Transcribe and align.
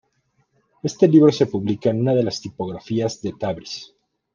Este 0.81 1.07
libro 1.07 1.31
se 1.31 1.45
publica 1.45 1.91
en 1.91 2.01
una 2.01 2.15
de 2.15 2.23
las 2.23 2.41
tipografías 2.41 3.21
de 3.21 3.33
Tabriz. 3.33 3.93